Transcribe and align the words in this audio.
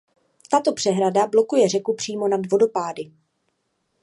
Tato 0.49 0.73
přehrada 0.73 1.27
blokuje 1.27 1.69
řeku 1.69 1.95
přímo 1.95 2.27
nad 2.27 2.41
vodopády. 2.51 3.11